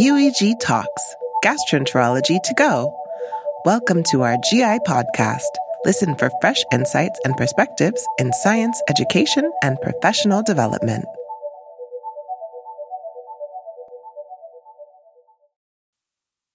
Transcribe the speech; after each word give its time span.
UEG 0.00 0.58
Talks, 0.60 1.14
Gastroenterology 1.44 2.42
to 2.42 2.54
Go. 2.54 2.90
Welcome 3.66 4.02
to 4.04 4.22
our 4.22 4.38
GI 4.50 4.78
podcast. 4.88 5.52
Listen 5.84 6.16
for 6.16 6.30
fresh 6.40 6.56
insights 6.72 7.20
and 7.22 7.36
perspectives 7.36 8.02
in 8.18 8.32
science, 8.32 8.80
education, 8.88 9.52
and 9.62 9.78
professional 9.82 10.42
development. 10.42 11.04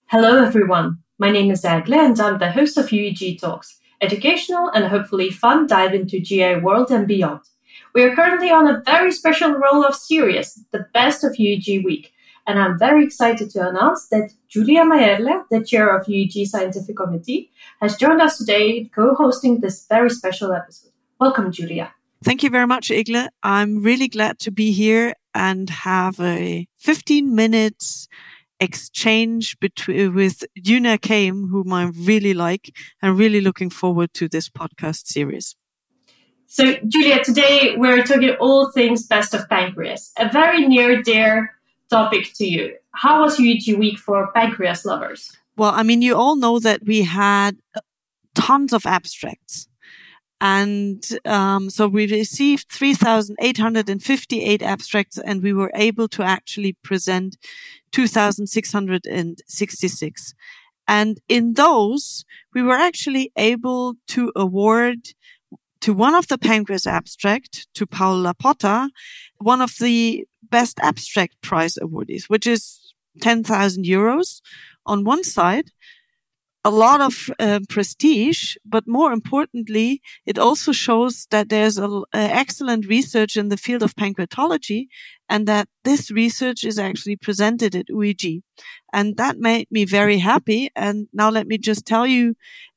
Hello, 0.08 0.44
everyone. 0.44 0.98
My 1.20 1.30
name 1.30 1.52
is 1.52 1.64
Egle, 1.64 1.94
and 1.94 2.20
I'm 2.20 2.40
the 2.40 2.52
host 2.52 2.80
of 2.80 2.88
UEG 2.88 3.40
Talks, 3.40 3.78
educational 4.02 4.70
and 4.70 4.86
hopefully 4.86 5.30
fun 5.30 5.68
dive 5.68 5.94
into 5.94 6.20
GI 6.20 6.62
world 6.62 6.90
and 6.90 7.08
beyond. 7.08 7.42
We 7.94 8.02
are 8.02 8.16
currently 8.16 8.50
on 8.50 8.68
a 8.68 8.82
very 8.84 9.12
special 9.12 9.52
roll 9.52 9.86
of 9.86 9.94
series, 9.94 10.66
the 10.72 10.88
best 10.96 11.24
of 11.24 11.34
UEG 11.34 11.86
week, 11.86 12.12
and 12.48 12.60
I'm 12.60 12.78
very 12.78 13.04
excited 13.04 13.50
to 13.52 13.68
announce 13.68 14.08
that 14.10 14.32
Julia 14.48 14.84
Mayerle, 14.84 15.44
the 15.50 15.64
chair 15.64 15.96
of 15.96 16.06
UEG 16.06 16.46
Scientific 16.46 16.96
Committee, 16.96 17.52
has 17.82 17.98
joined 17.98 18.22
us 18.22 18.38
today 18.38 18.86
co-hosting 18.94 19.62
this 19.62 19.86
very 19.88 20.10
special 20.10 20.54
episode. 20.54 20.92
Welcome, 21.20 21.52
Julia. 21.52 21.94
Thank 22.24 22.44
you 22.44 22.50
very 22.50 22.68
much, 22.68 22.92
Egle. 22.92 23.28
I'm 23.44 23.82
really 23.84 24.08
glad 24.08 24.40
to 24.40 24.52
be 24.52 24.72
here 24.72 25.14
and 25.34 25.70
have 25.70 26.20
a 26.20 26.68
15 26.78 27.36
minutes 27.36 28.08
exchange 28.60 29.60
between 29.60 30.14
with 30.14 30.44
Djuna 30.58 31.00
Cahen, 31.00 31.50
whom 31.50 31.74
I 31.74 31.92
really 31.96 32.34
like, 32.34 32.74
and 33.02 33.18
really 33.18 33.42
looking 33.42 33.70
forward 33.70 34.14
to 34.16 34.28
this 34.30 34.50
podcast 34.50 35.08
series. 35.08 35.56
So, 36.48 36.76
Julia, 36.88 37.24
today 37.24 37.76
we're 37.76 38.04
talking 38.04 38.36
all 38.40 38.72
things 38.72 39.06
best 39.06 39.34
of 39.34 39.50
pancreas, 39.50 40.14
a 40.18 40.30
very 40.32 40.66
near 40.68 41.02
dear 41.02 41.52
topic 41.96 42.34
to 42.40 42.46
you. 42.46 42.76
How 42.92 43.22
was 43.22 43.38
UEG 43.38 43.78
week 43.78 43.98
for 43.98 44.30
pancreas 44.34 44.84
lovers? 44.86 45.32
Well, 45.56 45.72
I 45.74 45.84
mean, 45.84 46.02
you 46.02 46.16
all 46.16 46.36
know 46.36 46.60
that 46.60 46.82
we 46.92 47.04
had 47.04 47.58
tons 48.34 48.74
of 48.74 48.86
abstracts. 48.86 49.70
And 50.42 51.02
um, 51.24 51.70
so 51.70 51.88
we 51.88 52.08
received 52.08 52.70
3,858 52.70 54.62
abstracts 54.62 55.18
and 55.18 55.42
we 55.42 55.54
were 55.54 55.72
able 55.74 56.10
to 56.10 56.24
actually 56.24 56.74
present 56.84 57.38
2,666. 57.94 60.34
And 60.88 61.20
in 61.30 61.54
those, 61.54 62.26
we 62.54 62.62
were 62.62 62.76
actually 62.76 63.32
able 63.38 63.96
to 64.10 64.34
award 64.36 65.14
to 65.86 65.94
one 65.94 66.16
of 66.16 66.28
the 66.30 66.40
pancreas 66.40 66.88
abstract, 66.88 67.68
to 67.76 67.86
Paul 67.86 68.24
Lopatta, 68.24 68.90
one 69.38 69.62
of 69.62 69.76
the 69.80 70.26
best 70.50 70.80
abstract 70.82 71.40
prize 71.44 71.78
awardees, 71.80 72.24
which 72.28 72.48
is 72.48 72.96
10,000 73.22 73.86
euros 73.86 74.42
on 74.88 75.04
one 75.04 75.24
side 75.24 75.70
a 76.66 76.72
lot 76.72 77.00
of 77.00 77.30
uh, 77.40 77.60
prestige, 77.70 78.56
but 78.66 78.88
more 78.88 79.14
importantly, 79.14 80.02
it 80.26 80.40
also 80.40 80.72
shows 80.72 81.28
that 81.30 81.50
there's 81.50 81.78
a, 81.78 81.88
a 81.88 82.04
excellent 82.42 82.88
research 82.88 83.38
in 83.38 83.50
the 83.50 83.58
field 83.58 83.84
of 83.84 83.96
pancreatology 83.96 84.88
and 85.30 85.48
that 85.48 85.70
this 85.84 86.10
research 86.10 86.64
is 86.64 86.80
actually 86.80 87.18
presented 87.18 87.76
at 87.76 87.86
UEG. 87.90 88.42
And 88.92 89.16
that 89.18 89.38
made 89.38 89.68
me 89.70 89.86
very 89.86 90.18
happy. 90.18 90.72
And 90.76 91.08
now 91.14 91.30
let 91.30 91.46
me 91.46 91.60
just 91.60 91.86
tell 91.86 92.08
you, 92.08 92.34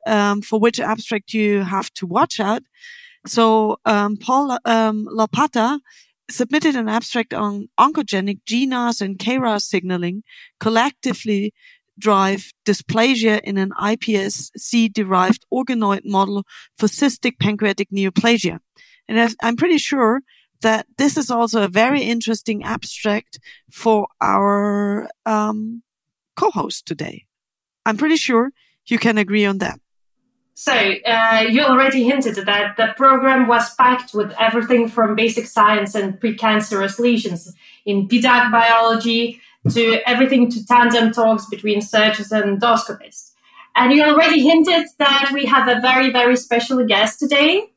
um, 0.07 0.43
for 0.43 0.61
which 0.61 0.79
abstract 0.79 1.33
you 1.33 1.63
have 1.63 1.91
to 1.95 2.07
watch 2.07 2.39
out. 2.39 2.65
So, 3.29 3.79
um, 3.85 4.17
Paul, 4.17 4.59
um, 4.65 5.07
Lopatta 5.07 5.81
submitted 6.31 6.77
an 6.77 6.89
abstract 6.89 7.33
on 7.33 7.69
oncogenic 7.79 8.41
GNAS 8.49 9.01
and 9.01 9.19
KRAS 9.19 9.63
signaling 9.63 10.23
collectively 10.61 11.53
drive 11.99 12.53
dysplasia 12.65 13.41
in 13.41 13.59
an 13.59 13.71
iPSC 13.81 14.93
derived 14.93 15.45
organoid 15.53 16.05
model 16.05 16.45
for 16.77 16.87
cystic 16.87 17.39
pancreatic 17.41 17.91
neoplasia. 17.91 18.61
And 19.09 19.35
I'm 19.43 19.57
pretty 19.57 19.79
sure 19.79 20.21
that 20.61 20.87
this 20.97 21.17
is 21.17 21.31
also 21.31 21.63
a 21.63 21.69
very 21.69 22.03
interesting 22.03 22.63
abstract 22.65 23.39
for 23.71 24.07
our 24.21 25.09
um, 25.25 25.83
co-host 26.37 26.87
today. 26.87 27.25
I'm 27.87 27.97
pretty 27.97 28.17
sure 28.17 28.51
you 28.87 28.99
can 28.99 29.19
agree 29.19 29.45
on 29.45 29.59
that. 29.59 29.81
So 30.61 30.73
uh, 30.73 31.45
you 31.49 31.63
already 31.63 32.03
hinted 32.03 32.35
that 32.35 32.77
the 32.77 32.89
program 32.97 33.47
was 33.47 33.73
packed 33.77 34.13
with 34.13 34.33
everything 34.41 34.89
from 34.89 35.15
basic 35.15 35.47
science 35.47 35.95
and 35.95 36.19
precancerous 36.19 36.99
lesions 36.99 37.55
in 37.87 38.09
PDAC 38.09 38.51
biology, 38.51 39.41
to 39.71 40.01
everything 40.05 40.51
to 40.51 40.67
tandem 40.67 41.13
talks 41.13 41.47
between 41.47 41.81
surgeons 41.81 42.33
and 42.33 42.61
endoscopists. 42.61 43.31
And 43.77 43.93
you 43.93 44.03
already 44.03 44.43
hinted 44.43 44.89
that 44.99 45.31
we 45.33 45.47
have 45.47 45.69
a 45.69 45.81
very, 45.81 46.11
very 46.11 46.35
special 46.35 46.85
guest 46.85 47.21
today. 47.21 47.71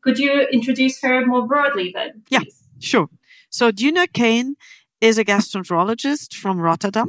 Could 0.00 0.18
you 0.18 0.48
introduce 0.50 1.02
her 1.02 1.26
more 1.26 1.46
broadly 1.46 1.92
then? 1.94 2.22
Please? 2.24 2.30
Yeah, 2.30 2.40
sure. 2.78 3.08
So 3.50 3.70
Djuna 3.70 4.06
Cahen 4.08 4.54
is 5.02 5.18
a 5.18 5.26
gastroenterologist 5.26 6.32
from 6.32 6.58
Rotterdam. 6.58 7.08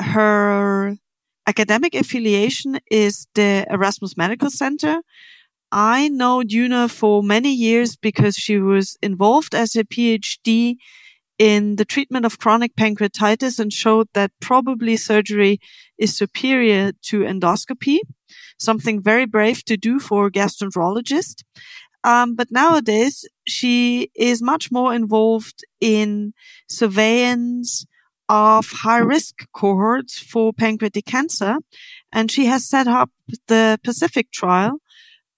Her 0.00 0.96
academic 1.46 1.94
affiliation 1.94 2.78
is 2.90 3.26
the 3.34 3.66
Erasmus 3.70 4.16
Medical 4.16 4.50
Center. 4.50 5.00
I 5.70 6.08
know 6.08 6.42
Djuna 6.42 6.90
for 6.90 7.22
many 7.22 7.52
years 7.52 7.96
because 7.96 8.36
she 8.36 8.58
was 8.58 8.96
involved 9.02 9.54
as 9.54 9.74
a 9.76 9.84
PhD 9.84 10.76
in 11.38 11.76
the 11.76 11.84
treatment 11.84 12.24
of 12.24 12.38
chronic 12.38 12.76
pancreatitis 12.76 13.58
and 13.58 13.72
showed 13.72 14.08
that 14.14 14.30
probably 14.40 14.96
surgery 14.96 15.58
is 15.98 16.16
superior 16.16 16.92
to 17.02 17.20
endoscopy, 17.20 17.98
something 18.58 19.02
very 19.02 19.26
brave 19.26 19.64
to 19.64 19.76
do 19.76 19.98
for 19.98 20.26
a 20.26 20.30
gastroenterologist. 20.30 21.42
Um, 22.04 22.36
but 22.36 22.52
nowadays, 22.52 23.24
she 23.48 24.10
is 24.14 24.42
much 24.42 24.70
more 24.70 24.94
involved 24.94 25.64
in 25.80 26.34
surveillance 26.68 27.86
of 28.28 28.66
high 28.70 28.98
risk 28.98 29.46
cohorts 29.52 30.18
for 30.18 30.52
pancreatic 30.52 31.04
cancer. 31.04 31.56
And 32.12 32.30
she 32.30 32.46
has 32.46 32.68
set 32.68 32.86
up 32.86 33.10
the 33.48 33.78
PACYFIC 33.84 34.30
trial, 34.32 34.80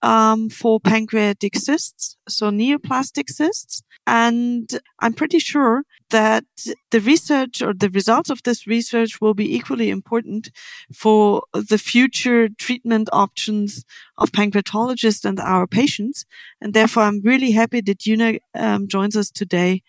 um, 0.03 0.49
for 0.49 0.79
pancreatic 0.79 1.57
cysts, 1.57 2.17
so 2.29 2.51
neoplastic 2.51 3.29
cysts. 3.29 3.83
And 4.07 4.71
I'm 5.01 5.15
pretty 5.15 5.41
sure 5.41 5.83
that 6.11 6.45
the 6.93 7.01
research 7.01 7.61
or 7.61 7.75
the 7.75 7.91
results 7.91 8.31
of 8.31 8.41
this 8.45 8.67
research 8.67 9.21
will 9.21 9.35
be 9.35 9.57
equally 9.57 9.91
important 9.91 10.51
for 10.95 11.43
the 11.53 11.79
future 11.79 12.49
treatment 12.49 13.09
options 13.13 13.85
of 14.17 14.31
pancreatologists 14.31 15.25
and 15.25 15.41
our 15.41 15.67
patients. 15.67 16.25
And 16.61 16.73
therefore, 16.73 17.03
I'm 17.03 17.21
really 17.23 17.51
happy 17.51 17.81
that 17.81 17.99
Djuna 17.99 18.39
um, 18.55 18.87
joins 18.87 19.17
us 19.17 19.31
today 19.31 19.83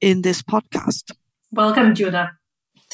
in 0.00 0.22
this 0.22 0.40
podcast. 0.40 1.10
Welcome, 1.50 1.94
Djuna. 1.94 2.30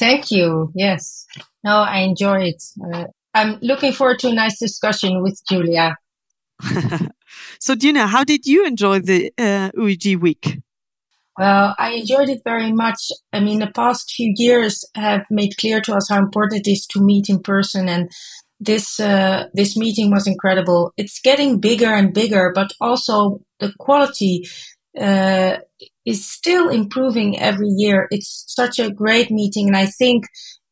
Thank 0.01 0.31
you. 0.31 0.71
Yes. 0.73 1.27
No, 1.63 1.77
I 1.77 1.99
enjoy 1.99 2.45
it. 2.45 2.63
Uh, 2.83 3.05
I'm 3.35 3.59
looking 3.61 3.93
forward 3.93 4.17
to 4.21 4.29
a 4.29 4.33
nice 4.33 4.57
discussion 4.57 5.21
with 5.21 5.39
Julia. 5.47 5.95
so, 7.59 7.75
Dina, 7.75 8.07
how 8.07 8.23
did 8.23 8.47
you 8.47 8.65
enjoy 8.65 8.97
the 8.99 9.31
uh, 9.37 9.69
UEG 9.77 10.19
week? 10.19 10.57
Well, 11.37 11.75
I 11.77 11.91
enjoyed 11.91 12.29
it 12.29 12.41
very 12.43 12.71
much. 12.71 13.11
I 13.31 13.41
mean, 13.41 13.59
the 13.59 13.71
past 13.75 14.11
few 14.11 14.33
years 14.35 14.83
have 14.95 15.25
made 15.29 15.55
clear 15.57 15.81
to 15.81 15.93
us 15.93 16.09
how 16.09 16.17
important 16.17 16.65
it 16.65 16.71
is 16.71 16.87
to 16.87 16.99
meet 16.99 17.29
in 17.29 17.39
person, 17.39 17.87
and 17.87 18.09
this 18.59 18.99
uh, 18.99 19.49
this 19.53 19.77
meeting 19.77 20.09
was 20.09 20.25
incredible. 20.25 20.93
It's 20.97 21.21
getting 21.21 21.59
bigger 21.59 21.93
and 21.93 22.11
bigger, 22.11 22.51
but 22.55 22.71
also 22.81 23.41
the 23.59 23.71
quality 23.77 24.47
uh, 24.99 25.57
is 26.05 26.27
still 26.27 26.69
improving 26.69 27.39
every 27.39 27.69
year. 27.69 28.07
It's 28.11 28.45
such 28.47 28.79
a 28.79 28.91
great 28.91 29.31
meeting, 29.31 29.67
and 29.67 29.77
I 29.77 29.85
think 29.85 30.25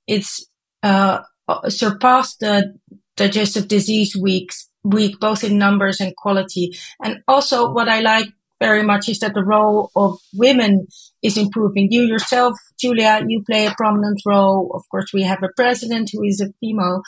it's 0.07 0.45
uh, 0.83 1.19
surpassed 1.67 2.39
the 2.39 2.75
digestive 3.15 3.67
disease 3.67 4.15
weeks 4.15 4.69
week, 4.83 5.19
both 5.19 5.43
in 5.43 5.57
numbers 5.57 5.99
and 5.99 6.15
quality. 6.15 6.77
And 7.03 7.21
also 7.27 7.71
what 7.71 7.89
I 7.89 7.99
like 7.99 8.27
very 8.61 8.83
much 8.83 9.07
is 9.07 9.19
that 9.19 9.33
the 9.33 9.43
role 9.43 9.89
of 9.95 10.17
women 10.33 10.87
is 11.23 11.37
improving. 11.37 11.87
You 11.91 12.03
yourself, 12.03 12.57
Julia, 12.79 13.23
you 13.25 13.41
play 13.49 13.65
a 13.65 13.73
prominent 13.77 14.21
role. 14.25 14.71
Of 14.73 14.83
course, 14.89 15.13
we 15.13 15.23
have 15.23 15.41
a 15.43 15.49
president 15.55 16.09
who 16.11 16.23
is 16.23 16.41
a 16.41 16.51
female, 16.59 17.01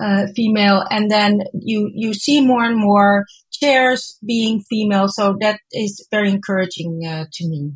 uh, 0.00 0.26
female, 0.34 0.84
and 0.90 1.10
then 1.10 1.42
you 1.54 1.90
you 1.94 2.12
see 2.12 2.44
more 2.44 2.64
and 2.64 2.76
more 2.76 3.24
chairs 3.58 4.18
being 4.24 4.62
female. 4.68 5.08
So 5.08 5.36
that 5.40 5.60
is 5.72 6.06
very 6.10 6.30
encouraging 6.30 7.02
uh, 7.06 7.26
to 7.32 7.48
me. 7.48 7.72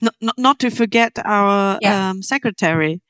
Not, 0.00 0.14
not, 0.20 0.38
not 0.38 0.58
to 0.60 0.70
forget 0.70 1.12
our 1.24 1.78
yeah. 1.82 2.10
um, 2.10 2.22
secretary 2.22 3.00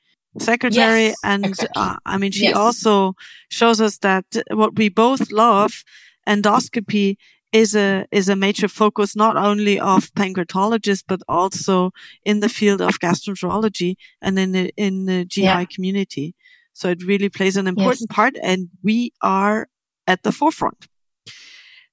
secretary 0.40 1.06
yes, 1.06 1.16
and 1.24 1.44
exactly. 1.46 1.82
uh, 1.82 1.96
i 2.06 2.16
mean 2.16 2.30
she 2.30 2.44
yes. 2.44 2.56
also 2.56 3.14
shows 3.50 3.80
us 3.80 3.98
that 3.98 4.24
what 4.52 4.76
we 4.76 4.88
both 4.88 5.32
love 5.32 5.82
endoscopy 6.28 7.16
is 7.52 7.74
a 7.74 8.06
is 8.10 8.28
a 8.28 8.36
major 8.36 8.68
focus 8.68 9.16
not 9.16 9.36
only 9.36 9.80
of 9.80 10.12
pancreatologists 10.12 11.04
but 11.06 11.20
also 11.28 11.90
in 12.24 12.40
the 12.40 12.48
field 12.48 12.80
of 12.80 12.98
gastroenterology 13.00 13.96
and 14.20 14.38
in 14.38 14.52
the 14.52 14.72
in 14.76 15.06
the 15.06 15.24
GI 15.24 15.42
yeah. 15.42 15.64
community. 15.64 16.34
So 16.74 16.88
it 16.90 17.02
really 17.02 17.28
plays 17.28 17.56
an 17.56 17.66
important 17.66 18.06
yes. 18.10 18.16
part, 18.16 18.36
and 18.40 18.68
we 18.84 19.12
are 19.20 19.68
at 20.06 20.22
the 20.22 20.30
forefront. 20.30 20.86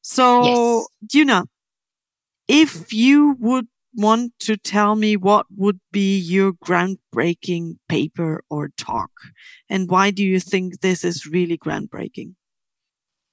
So, 0.07 0.43
yes. 0.43 0.87
Djuna, 1.07 1.45
if 2.47 2.93
you 2.93 3.35
would 3.39 3.67
want 3.95 4.33
to 4.41 4.55
tell 4.55 4.95
me 4.95 5.17
what 5.17 5.47
would 5.57 5.79
be 5.91 6.15
your 6.15 6.53
groundbreaking 6.53 7.77
paper 7.89 8.43
or 8.47 8.69
talk, 8.77 9.09
and 9.67 9.89
why 9.89 10.11
do 10.11 10.23
you 10.23 10.39
think 10.39 10.81
this 10.81 11.03
is 11.03 11.25
really 11.25 11.57
groundbreaking? 11.57 12.35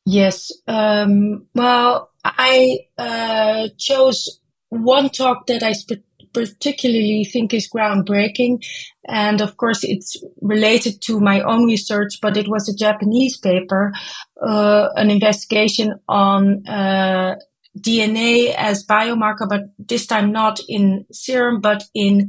Yes. 0.07 0.51
Um, 0.67 1.47
well, 1.55 2.11
I 2.25 2.79
uh, 2.97 3.69
chose 3.77 4.41
one 4.71 5.11
talk 5.11 5.49
that 5.49 5.63
I 5.63 5.73
sp- 5.77 6.09
particularly 6.33 7.25
think 7.25 7.55
is 7.55 7.69
groundbreaking. 7.75 8.65
And 9.07 9.41
of 9.41 9.57
course, 9.57 9.81
it's 9.83 10.17
related 10.41 11.03
to 11.03 11.21
my 11.21 11.41
own 11.41 11.67
research, 11.67 12.19
but 12.21 12.37
it 12.37 12.49
was 12.49 12.69
a 12.69 12.77
Japanese 12.77 13.37
paper, 13.37 13.93
uh, 14.41 14.89
an 14.97 15.11
investigation 15.11 15.95
on 16.09 16.67
uh, 16.67 17.37
DNA 17.79 18.55
as 18.55 18.87
biomarker, 18.87 19.49
but 19.49 19.63
this 19.79 20.07
time 20.07 20.33
not 20.33 20.61
in 20.69 21.07
serum, 21.11 21.61
but 21.61 21.85
in 21.95 22.29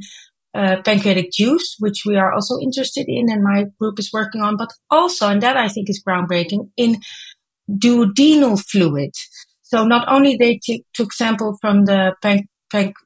uh, 0.54 0.76
pancreatic 0.84 1.32
juice, 1.32 1.76
which 1.80 2.04
we 2.06 2.16
are 2.16 2.32
also 2.32 2.58
interested 2.60 3.06
in, 3.08 3.30
and 3.30 3.42
my 3.42 3.64
group 3.78 3.98
is 3.98 4.10
working 4.12 4.40
on, 4.40 4.56
but 4.56 4.72
also, 4.90 5.28
and 5.28 5.42
that 5.42 5.56
I 5.56 5.68
think 5.68 5.90
is 5.90 6.02
groundbreaking, 6.06 6.70
in 6.76 7.00
duodenal 7.68 8.62
fluid. 8.64 9.10
So 9.62 9.84
not 9.84 10.06
only 10.08 10.36
they 10.36 10.60
t- 10.62 10.84
took 10.94 11.12
sample 11.12 11.58
from 11.60 11.86
the 11.86 12.14
pan- 12.22 12.48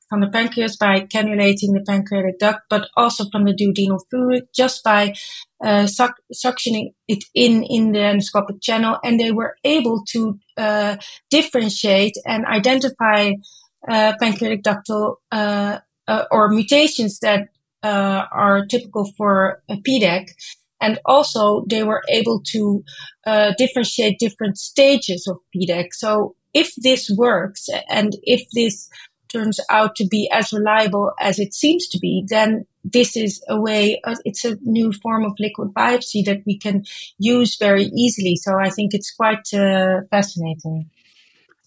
from 0.09 0.21
the 0.21 0.29
pancreas 0.29 0.77
by 0.77 1.01
cannulating 1.01 1.75
the 1.75 1.85
pancreatic 1.87 2.39
duct, 2.39 2.61
but 2.71 2.89
also 2.97 3.25
from 3.31 3.45
the 3.45 3.55
duodenal 3.55 4.01
fluid 4.11 4.49
just 4.55 4.83
by 4.83 5.15
uh, 5.63 5.87
suc- 5.87 6.21
suctioning 6.33 6.93
it 7.07 7.25
in 7.35 7.63
in 7.63 7.93
the 7.93 7.99
endoscopic 7.99 8.63
channel, 8.63 8.99
and 9.05 9.19
they 9.19 9.33
were 9.33 9.57
able 9.65 10.03
to 10.09 10.39
uh, 10.57 10.97
differentiate 11.31 12.15
and 12.27 12.47
identify 12.47 13.33
uh, 13.89 14.13
pancreatic 14.21 14.63
ductal 14.63 15.17
uh, 15.31 15.79
uh, 16.09 16.25
or 16.31 16.49
mutations 16.49 17.21
that 17.21 17.49
uh, 17.83 18.25
are 18.33 18.67
typical 18.67 19.11
for 19.17 19.63
a 19.69 19.77
PDAC 19.77 20.31
and 20.81 20.99
also 21.05 21.65
they 21.69 21.83
were 21.83 22.03
able 22.09 22.41
to 22.53 22.85
differentiate 23.57 24.19
different 24.19 24.57
stages 24.59 25.27
of 25.27 25.39
PDAC. 25.55 25.89
So 25.93 26.35
if 26.55 26.73
this 26.77 27.11
works 27.17 27.69
and 27.89 28.17
if 28.23 28.43
this 28.55 28.89
turns 29.29 29.61
out 29.71 29.97
to 29.97 30.07
be 30.07 30.29
as 30.33 30.53
reliable 30.53 31.13
as 31.21 31.39
it 31.39 31.55
seems 31.55 31.87
to 31.89 31.99
be, 31.99 32.25
then 32.29 32.67
this 32.85 33.17
is 33.17 33.43
a 33.49 33.61
way, 33.61 34.01
uh, 34.05 34.15
it's 34.25 34.45
a 34.45 34.57
new 34.63 34.93
form 34.93 35.25
of 35.25 35.33
liquid 35.39 35.75
biopsy 35.75 36.25
that 36.25 36.43
we 36.47 36.59
can 36.59 36.85
use 37.19 37.57
very 37.57 37.85
easily. 37.85 38.37
So 38.37 38.59
I 38.59 38.71
think 38.71 38.95
it's 38.95 39.11
quite 39.11 39.53
uh, 39.53 40.03
fascinating. 40.11 40.91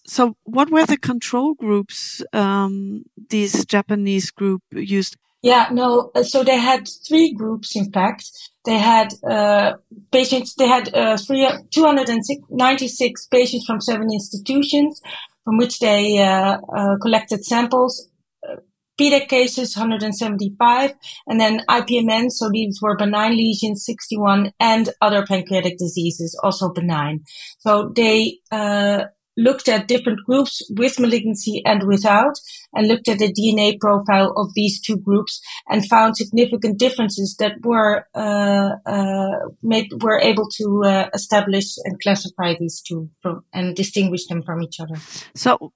So, 0.07 0.35
what 0.43 0.71
were 0.71 0.85
the 0.85 0.97
control 0.97 1.53
groups 1.53 2.23
um, 2.33 3.03
this 3.29 3.65
Japanese 3.65 4.31
group 4.31 4.63
used? 4.71 5.15
Yeah, 5.41 5.69
no. 5.71 6.11
Uh, 6.13 6.23
so 6.23 6.43
they 6.43 6.57
had 6.57 6.87
three 7.07 7.33
groups, 7.33 7.75
in 7.75 7.91
fact. 7.91 8.29
They 8.65 8.77
had 8.77 9.13
uh, 9.27 9.77
patients, 10.11 10.53
they 10.55 10.67
had 10.67 10.93
uh, 10.93 11.17
296 11.17 13.25
patients 13.27 13.65
from 13.65 13.81
seven 13.81 14.11
institutions 14.11 15.01
from 15.43 15.57
which 15.57 15.79
they 15.79 16.19
uh, 16.19 16.57
uh, 16.75 16.97
collected 17.01 17.45
samples. 17.45 18.07
PDAC 18.99 19.29
cases, 19.29 19.75
175, 19.75 20.91
and 21.25 21.39
then 21.39 21.61
IPMN, 21.67 22.29
so 22.29 22.49
these 22.51 22.79
were 22.81 22.95
benign 22.95 23.35
lesions, 23.35 23.83
61, 23.83 24.51
and 24.59 24.89
other 25.01 25.25
pancreatic 25.25 25.77
diseases, 25.79 26.39
also 26.43 26.71
benign. 26.71 27.23
So 27.59 27.91
they 27.95 28.39
uh, 28.51 29.05
looked 29.37 29.69
at 29.69 29.87
different 29.87 30.19
groups 30.25 30.61
with 30.77 30.99
malignancy 30.99 31.61
and 31.65 31.87
without, 31.87 32.39
and 32.73 32.87
looked 32.87 33.07
at 33.07 33.19
the 33.19 33.33
DNA 33.33 33.79
profile 33.79 34.33
of 34.35 34.53
these 34.53 34.81
two 34.81 34.97
groups 34.97 35.41
and 35.69 35.87
found 35.87 36.17
significant 36.17 36.77
differences 36.77 37.35
that 37.39 37.53
were 37.63 38.05
uh, 38.13 38.71
uh, 38.85 39.49
made 39.61 39.89
were 40.01 40.19
able 40.19 40.47
to 40.49 40.83
uh, 40.85 41.09
establish 41.13 41.75
and 41.85 41.99
classify 42.01 42.53
these 42.59 42.81
two 42.81 43.09
from 43.21 43.43
and 43.53 43.75
distinguish 43.75 44.27
them 44.27 44.43
from 44.43 44.61
each 44.61 44.79
other. 44.79 44.95
So, 45.35 45.73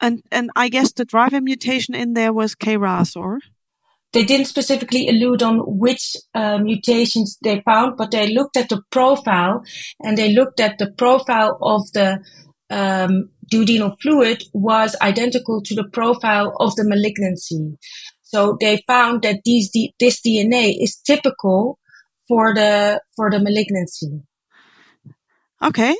and 0.00 0.22
and 0.30 0.50
I 0.54 0.68
guess 0.68 0.92
the 0.92 1.04
driver 1.04 1.40
mutation 1.40 1.94
in 1.94 2.14
there 2.14 2.32
was 2.32 2.54
KRAS, 2.54 3.16
or 3.16 3.40
they 4.12 4.24
didn't 4.24 4.46
specifically 4.46 5.08
allude 5.08 5.42
on 5.42 5.58
which 5.78 6.16
uh, 6.34 6.58
mutations 6.58 7.38
they 7.42 7.60
found, 7.60 7.96
but 7.98 8.10
they 8.10 8.32
looked 8.32 8.56
at 8.56 8.70
the 8.70 8.82
profile 8.90 9.62
and 10.00 10.16
they 10.16 10.32
looked 10.32 10.60
at 10.60 10.78
the 10.78 10.90
profile 10.92 11.58
of 11.60 11.92
the 11.92 12.24
um, 12.70 13.30
duodenal 13.50 13.96
fluid 14.00 14.44
was 14.52 14.96
identical 15.00 15.62
to 15.62 15.74
the 15.74 15.84
profile 15.84 16.54
of 16.60 16.74
the 16.76 16.84
malignancy. 16.84 17.78
So 18.22 18.56
they 18.60 18.82
found 18.86 19.22
that 19.22 19.40
these, 19.44 19.70
this 19.98 20.20
DNA 20.20 20.76
is 20.78 20.96
typical 20.96 21.78
for 22.26 22.54
the, 22.54 23.00
for 23.16 23.30
the 23.30 23.40
malignancy. 23.40 24.20
Okay. 25.62 25.96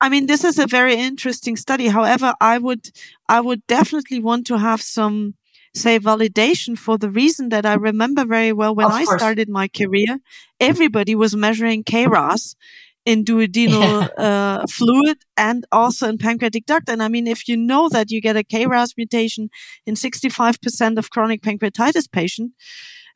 I 0.00 0.08
mean, 0.08 0.26
this 0.26 0.44
is 0.44 0.58
a 0.58 0.66
very 0.66 0.96
interesting 0.96 1.56
study. 1.56 1.88
However, 1.88 2.34
I 2.40 2.58
would, 2.58 2.90
I 3.28 3.40
would 3.40 3.66
definitely 3.66 4.20
want 4.20 4.46
to 4.48 4.58
have 4.58 4.82
some, 4.82 5.34
say, 5.74 5.98
validation 5.98 6.76
for 6.76 6.98
the 6.98 7.08
reason 7.08 7.48
that 7.50 7.64
I 7.64 7.74
remember 7.74 8.24
very 8.26 8.52
well 8.52 8.74
when 8.74 8.90
I 8.90 9.04
started 9.04 9.48
my 9.48 9.68
career, 9.68 10.18
everybody 10.60 11.14
was 11.14 11.34
measuring 11.34 11.84
KRAS 11.84 12.54
in 13.04 13.24
duodenal 13.24 14.08
yeah. 14.16 14.24
uh, 14.24 14.66
fluid 14.68 15.18
and 15.36 15.64
also 15.72 16.08
in 16.08 16.18
pancreatic 16.18 16.66
duct. 16.66 16.88
And 16.88 17.02
I 17.02 17.08
mean, 17.08 17.26
if 17.26 17.48
you 17.48 17.56
know 17.56 17.88
that 17.88 18.10
you 18.10 18.20
get 18.20 18.36
a 18.36 18.44
KRAS 18.44 18.96
mutation 18.96 19.50
in 19.86 19.94
65% 19.94 20.98
of 20.98 21.10
chronic 21.10 21.42
pancreatitis 21.42 22.10
patient, 22.10 22.52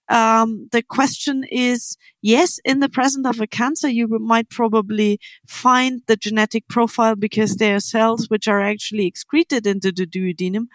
um, 0.08 0.68
the 0.70 0.82
question 0.82 1.44
is, 1.50 1.96
yes, 2.22 2.60
in 2.64 2.80
the 2.80 2.88
presence 2.88 3.26
of 3.26 3.40
a 3.40 3.46
cancer, 3.46 3.88
you 3.88 4.06
might 4.06 4.48
probably 4.50 5.18
find 5.48 6.02
the 6.06 6.16
genetic 6.16 6.68
profile 6.68 7.16
because 7.16 7.56
there 7.56 7.76
are 7.76 7.80
cells 7.80 8.28
which 8.28 8.46
are 8.46 8.60
actually 8.60 9.06
excreted 9.06 9.66
into 9.66 9.90
the 9.90 10.06
duodenum. 10.06 10.66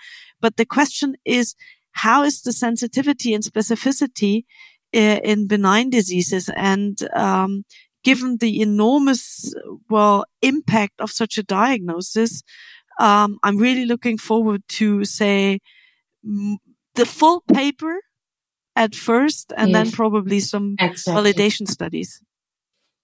But 0.41 0.57
the 0.57 0.65
question 0.65 1.15
is, 1.23 1.55
how 1.93 2.23
is 2.23 2.41
the 2.41 2.51
sensitivity 2.51 3.33
and 3.33 3.43
specificity 3.43 4.43
uh, 4.93 5.19
in 5.23 5.47
benign 5.47 5.89
diseases? 5.89 6.49
And 6.55 6.97
um, 7.15 7.63
given 8.03 8.37
the 8.37 8.61
enormous, 8.61 9.53
well, 9.89 10.25
impact 10.41 10.99
of 10.99 11.11
such 11.11 11.37
a 11.37 11.43
diagnosis, 11.43 12.43
um, 12.99 13.37
I'm 13.43 13.57
really 13.57 13.85
looking 13.85 14.17
forward 14.17 14.63
to 14.79 15.03
say 15.05 15.59
m- 16.25 16.57
the 16.95 17.05
full 17.05 17.41
paper 17.41 17.99
at 18.75 18.95
first 18.95 19.53
and 19.57 19.71
yes. 19.71 19.77
then 19.77 19.91
probably 19.91 20.39
some 20.39 20.75
exactly. 20.79 21.13
validation 21.33 21.67
studies. 21.67 22.21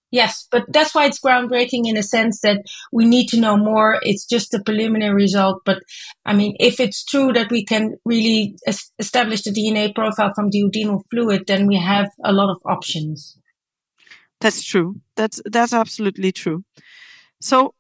Yes, 0.10 0.48
but 0.50 0.64
that's 0.70 0.96
why 0.96 1.06
it's 1.06 1.20
groundbreaking 1.20 1.86
in 1.86 1.98
a 1.98 2.04
sense 2.04 2.40
that 2.40 2.62
we 2.94 3.04
need 3.04 3.28
to 3.28 3.40
know 3.40 3.58
more. 3.58 4.00
It's 4.04 4.26
just 4.26 4.54
a 4.54 4.64
preliminary 4.64 5.14
result. 5.14 5.64
But 5.66 5.80
I 6.26 6.34
mean, 6.34 6.56
if 6.60 6.80
it's 6.80 7.04
true 7.04 7.34
that 7.34 7.52
we 7.52 7.66
can 7.66 7.96
really 8.06 8.56
establish 8.98 9.42
the 9.42 9.52
DNA 9.52 9.94
profile 9.94 10.32
from 10.34 10.50
duodenal 10.50 11.02
fluid, 11.12 11.44
then 11.48 11.68
we 11.68 11.76
have 11.76 12.08
a 12.24 12.32
lot 12.32 12.50
of 12.50 12.62
options. 12.66 13.38
That's 14.40 14.64
true. 14.64 15.02
That's 15.16 15.42
that's 15.46 15.74
absolutely 15.74 16.32
true. 16.32 16.64
So, 17.42 17.74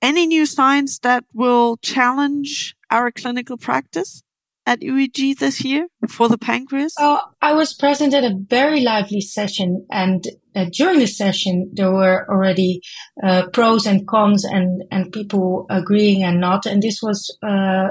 any 0.00 0.26
new 0.26 0.46
science 0.46 0.98
that 1.00 1.24
will 1.34 1.76
challenge 1.78 2.76
our 2.90 3.10
clinical 3.10 3.56
practice 3.56 4.22
at 4.66 4.80
UEG 4.80 5.38
this 5.38 5.64
year 5.64 5.88
for 6.08 6.28
the 6.28 6.38
pancreas? 6.38 6.94
Uh, 7.00 7.20
I 7.40 7.54
was 7.54 7.72
present 7.72 8.12
at 8.14 8.22
a 8.22 8.36
very 8.48 8.80
lively 8.80 9.20
session, 9.20 9.86
and 9.90 10.24
uh, 10.54 10.66
during 10.72 10.98
the 11.00 11.06
session, 11.06 11.70
there 11.72 11.90
were 11.90 12.26
already 12.30 12.80
uh, 13.22 13.46
pros 13.52 13.86
and 13.86 14.06
cons, 14.06 14.44
and 14.44 14.84
and 14.90 15.12
people 15.12 15.66
agreeing 15.70 16.22
and 16.22 16.40
not. 16.40 16.66
And 16.66 16.82
this 16.82 17.00
was 17.02 17.36
uh, 17.42 17.88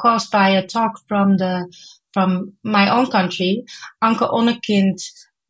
caused 0.00 0.30
by 0.30 0.50
a 0.50 0.66
talk 0.66 1.00
from 1.08 1.38
the 1.38 1.72
from 2.12 2.52
my 2.64 2.90
own 2.90 3.10
country, 3.10 3.64
Anke 4.02 4.28
Onnekink 4.28 5.00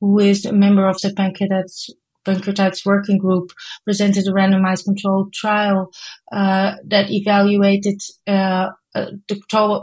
who 0.00 0.18
is 0.18 0.44
a 0.44 0.52
member 0.52 0.88
of 0.88 1.00
the 1.00 1.10
pancreatitis, 1.10 1.90
pancreatitis 2.26 2.84
working 2.84 3.18
group, 3.18 3.50
presented 3.84 4.26
a 4.26 4.32
randomized 4.32 4.84
controlled 4.84 5.32
trial 5.32 5.90
uh, 6.32 6.76
that 6.88 7.10
evaluated 7.10 8.00
uh, 8.26 8.68
uh, 8.94 9.06
the 9.28 9.40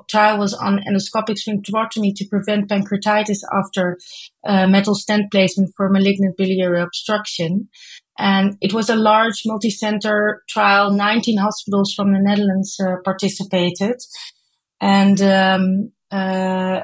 trial 0.09 0.37
was 0.37 0.53
on 0.53 0.79
endoscopic 0.79 1.37
sphincterotomy 1.37 2.13
to 2.15 2.27
prevent 2.27 2.69
pancreatitis 2.69 3.39
after 3.53 3.97
uh, 4.45 4.67
metal 4.67 4.95
stent 4.95 5.31
placement 5.31 5.71
for 5.77 5.89
malignant 5.89 6.35
biliary 6.35 6.81
obstruction. 6.81 7.69
And 8.19 8.57
it 8.61 8.73
was 8.73 8.89
a 8.89 8.95
large 8.95 9.43
multi-center 9.45 10.43
trial. 10.49 10.91
19 10.91 11.37
hospitals 11.37 11.93
from 11.93 12.13
the 12.13 12.19
Netherlands 12.19 12.77
uh, 12.79 12.95
participated. 13.05 14.01
And 14.81 15.21
um, 15.21 15.91
uh, 16.11 16.81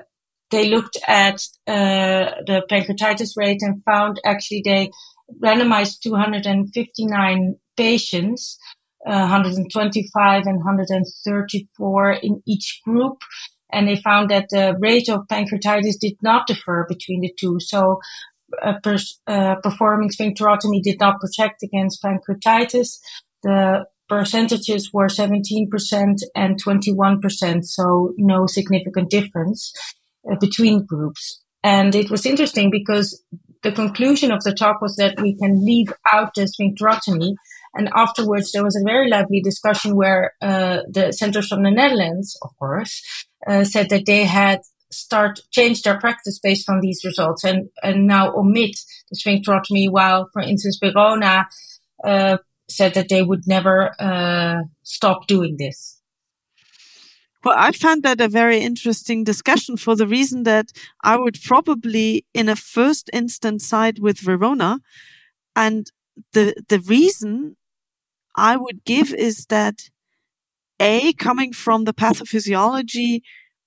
they 0.53 0.69
looked 0.69 0.97
at 1.07 1.41
uh, 1.67 2.37
the 2.45 2.61
pancreatitis 2.69 3.31
rate 3.35 3.61
and 3.61 3.83
found 3.83 4.21
actually 4.23 4.61
they 4.63 4.91
randomized 5.43 6.01
259 6.01 7.55
patients, 7.75 8.59
uh, 9.07 9.27
125 9.27 10.43
and 10.45 10.57
134 10.57 12.11
in 12.21 12.43
each 12.47 12.81
group. 12.85 13.17
And 13.71 13.87
they 13.87 13.95
found 13.95 14.29
that 14.29 14.49
the 14.51 14.77
rate 14.79 15.09
of 15.09 15.27
pancreatitis 15.31 15.95
did 15.99 16.17
not 16.21 16.45
differ 16.45 16.85
between 16.87 17.21
the 17.21 17.33
two. 17.39 17.57
So 17.59 17.99
uh, 18.61 18.73
pers- 18.83 19.19
uh, 19.25 19.55
performing 19.63 20.11
sphincterotomy 20.11 20.83
did 20.83 20.99
not 20.99 21.19
protect 21.19 21.63
against 21.63 22.03
pancreatitis. 22.03 22.99
The 23.41 23.85
percentages 24.07 24.91
were 24.93 25.07
17% 25.07 25.67
and 26.35 26.63
21%, 26.63 27.65
so 27.65 28.13
no 28.17 28.45
significant 28.45 29.09
difference 29.09 29.73
between 30.39 30.85
groups. 30.85 31.41
And 31.63 31.95
it 31.95 32.09
was 32.11 32.25
interesting 32.25 32.69
because 32.69 33.23
the 33.61 33.71
conclusion 33.71 34.31
of 34.31 34.43
the 34.43 34.53
talk 34.53 34.81
was 34.81 34.95
that 34.97 35.19
we 35.21 35.35
can 35.35 35.65
leave 35.65 35.91
out 36.11 36.33
the 36.35 36.43
sphincterotomy. 36.43 37.35
And 37.73 37.89
afterwards, 37.95 38.51
there 38.51 38.63
was 38.63 38.75
a 38.75 38.83
very 38.85 39.09
lively 39.09 39.41
discussion 39.41 39.95
where 39.95 40.33
uh, 40.41 40.79
the 40.89 41.11
centers 41.11 41.47
from 41.47 41.63
the 41.63 41.71
Netherlands, 41.71 42.37
of 42.43 42.51
course, 42.59 43.01
uh, 43.47 43.63
said 43.63 43.89
that 43.89 44.05
they 44.05 44.25
had 44.25 44.61
start 44.91 45.39
changed 45.49 45.85
their 45.85 45.99
practice 45.99 46.39
based 46.39 46.69
on 46.69 46.79
these 46.79 47.01
results 47.03 47.43
and 47.43 47.69
and 47.81 48.05
now 48.05 48.31
omit 48.35 48.75
the 49.09 49.17
sphincterotomy. 49.17 49.89
While, 49.89 50.29
for 50.31 50.41
instance, 50.41 50.77
Verona 50.81 51.47
uh, 52.03 52.37
said 52.69 52.93
that 52.93 53.09
they 53.09 53.23
would 53.23 53.47
never 53.47 53.91
uh, 53.99 54.63
stop 54.83 55.25
doing 55.27 55.55
this. 55.57 55.99
Well, 57.43 57.55
I 57.57 57.73
found 57.73 58.03
that 58.03 58.21
a 58.21 58.29
very 58.29 58.59
interesting 58.59 59.25
discussion 59.25 59.75
for 59.75 59.95
the 59.95 60.07
reason 60.07 60.43
that 60.43 60.67
I 61.03 61.17
would 61.17 61.37
probably, 61.43 62.25
in 62.33 62.47
a 62.47 62.55
first 62.55 63.09
instance, 63.11 63.67
side 63.67 63.99
with 63.99 64.19
Verona. 64.19 64.79
And 65.55 65.91
the, 66.31 66.55
the 66.69 66.79
reason 66.79 67.57
I 68.37 68.55
would 68.55 68.85
give 68.85 69.13
is 69.13 69.45
that 69.47 69.89
A, 70.79 71.13
coming 71.13 71.51
from 71.51 71.83
the 71.83 71.93
pathophysiology 71.93 73.21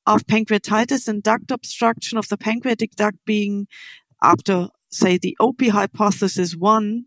of 0.07 0.27
pancreatitis 0.27 1.07
and 1.07 1.23
duct 1.23 1.51
obstruction 1.51 2.17
of 2.17 2.29
the 2.29 2.39
pancreatic 2.39 2.93
duct 2.93 3.19
being 3.27 3.67
after, 4.23 4.69
say, 4.91 5.19
the 5.19 5.37
Opie 5.39 5.69
hypothesis 5.69 6.57
one, 6.57 7.05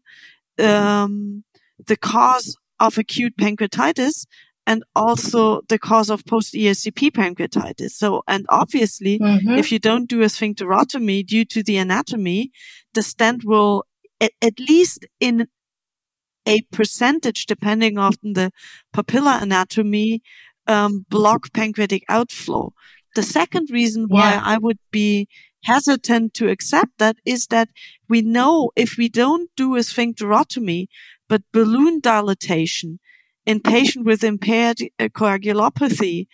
um, 0.59 1.43
the 1.88 1.97
cause 1.97 2.55
of 2.79 2.97
acute 2.97 3.33
pancreatitis 3.38 4.25
and 4.69 4.83
also 4.95 5.61
the 5.67 5.79
cause 5.79 6.11
of 6.11 6.23
post 6.25 6.53
ERCP 6.53 7.09
pancreatitis. 7.09 7.89
So, 7.89 8.21
and 8.27 8.45
obviously, 8.49 9.17
mm-hmm. 9.17 9.57
if 9.57 9.71
you 9.71 9.79
don't 9.79 10.07
do 10.07 10.21
a 10.21 10.25
sphincterotomy 10.25 11.25
due 11.25 11.43
to 11.45 11.63
the 11.63 11.77
anatomy, 11.77 12.51
the 12.93 13.01
stent 13.01 13.43
will, 13.43 13.85
at, 14.21 14.31
at 14.43 14.59
least 14.59 15.07
in 15.19 15.47
a 16.47 16.61
percentage, 16.71 17.47
depending 17.47 17.97
on 17.97 18.13
the 18.21 18.51
papilla 18.95 19.41
anatomy, 19.41 20.21
um, 20.67 21.03
block 21.09 21.51
pancreatic 21.51 22.03
outflow. 22.07 22.71
The 23.15 23.23
second 23.23 23.69
reason 23.71 24.05
why 24.07 24.33
yeah. 24.33 24.41
I 24.45 24.59
would 24.59 24.77
be 24.91 25.27
hesitant 25.63 26.35
to 26.35 26.47
accept 26.47 26.99
that 26.99 27.15
is 27.25 27.47
that 27.47 27.69
we 28.07 28.21
know 28.21 28.69
if 28.75 28.97
we 28.99 29.09
don't 29.09 29.49
do 29.57 29.75
a 29.77 29.79
sphincterotomy, 29.79 30.89
but 31.27 31.41
balloon 31.51 32.01
dilatation, 32.01 32.99
in 33.50 33.60
patients 33.60 34.06
with 34.06 34.24
impaired 34.24 34.77
coagulopathy, 35.00 36.27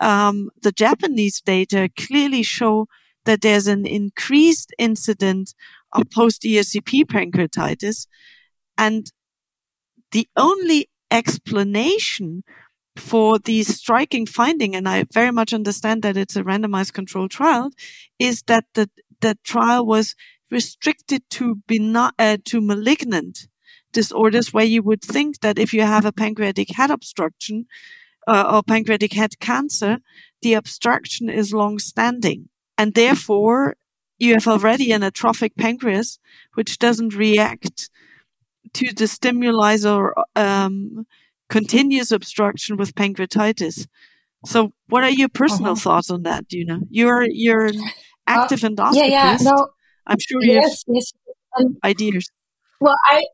um, 0.00 0.50
the 0.62 0.70
Japanese 0.70 1.40
data 1.40 1.90
clearly 1.98 2.44
show 2.44 2.86
that 3.24 3.40
there's 3.40 3.66
an 3.66 3.84
increased 3.86 4.72
incidence 4.78 5.52
of 5.92 6.08
post 6.12 6.42
ERCP 6.42 7.06
pancreatitis. 7.06 8.06
And 8.78 9.10
the 10.12 10.28
only 10.36 10.88
explanation 11.10 12.44
for 12.94 13.40
the 13.40 13.64
striking 13.64 14.24
finding, 14.24 14.76
and 14.76 14.88
I 14.88 15.06
very 15.12 15.32
much 15.32 15.52
understand 15.52 16.02
that 16.02 16.16
it's 16.16 16.36
a 16.36 16.44
randomized 16.44 16.92
controlled 16.92 17.32
trial, 17.32 17.70
is 18.20 18.44
that 18.46 18.66
the, 18.74 18.88
the 19.20 19.36
trial 19.42 19.84
was 19.84 20.14
restricted 20.52 21.24
to 21.30 21.56
benign, 21.66 22.12
uh, 22.16 22.36
to 22.44 22.60
malignant 22.60 23.48
disorders 23.92 24.52
where 24.52 24.64
you 24.64 24.82
would 24.82 25.02
think 25.02 25.40
that 25.40 25.58
if 25.58 25.72
you 25.72 25.82
have 25.82 26.04
a 26.04 26.12
pancreatic 26.12 26.70
head 26.70 26.90
obstruction 26.90 27.66
uh, 28.26 28.50
or 28.52 28.62
pancreatic 28.62 29.12
head 29.12 29.38
cancer, 29.40 29.98
the 30.42 30.54
obstruction 30.54 31.28
is 31.28 31.52
long 31.52 31.78
standing. 31.78 32.48
And 32.78 32.94
therefore, 32.94 33.76
you 34.18 34.34
have 34.34 34.46
already 34.46 34.92
an 34.92 35.02
atrophic 35.02 35.56
pancreas, 35.56 36.18
which 36.54 36.78
doesn't 36.78 37.14
react 37.14 37.90
to 38.74 38.92
the 38.94 39.08
stimuli 39.08 39.76
or 39.84 40.14
um, 40.36 41.06
continuous 41.48 42.10
obstruction 42.12 42.76
with 42.76 42.94
pancreatitis. 42.94 43.86
So, 44.46 44.72
what 44.88 45.04
are 45.04 45.10
your 45.10 45.28
personal 45.28 45.72
uh-huh. 45.72 45.80
thoughts 45.80 46.10
on 46.10 46.22
that? 46.22 46.48
Do 46.48 46.58
you 46.58 46.64
know 46.64 46.80
you're 46.90 47.26
you're 47.28 47.68
uh, 47.68 47.88
active 48.26 48.64
uh, 48.64 48.68
endoscopist? 48.68 48.94
Yeah, 48.94 49.04
yeah. 49.06 49.38
No, 49.42 49.68
I'm 50.06 50.18
sure 50.18 50.42
you 50.42 50.52
yes, 50.52 50.84
have 50.86 50.94
yes. 50.94 51.12
Um, 51.58 51.76
ideas. 51.84 52.30
Well, 52.80 52.96
I 53.10 53.24